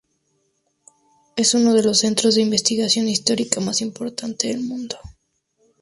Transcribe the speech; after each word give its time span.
Es 1.35 1.53
uno 1.53 1.75
de 1.75 1.83
los 1.83 1.99
centros 1.99 2.33
de 2.33 2.41
investigación 2.41 3.07
histórica 3.07 3.61
más 3.61 3.81
importantes 3.81 4.49
del 4.51 4.65
mundo. 4.65 4.97